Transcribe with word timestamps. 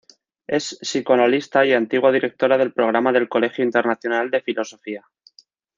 Es 0.47 0.79
psicoanalista 0.81 1.63
y 1.63 1.73
antigua 1.73 2.11
directora 2.11 2.57
del 2.57 2.73
programa 2.73 3.11
del 3.11 3.29
Colegio 3.29 3.63
Internacional 3.63 4.31
de 4.31 4.41
Filosofía. 4.41 5.03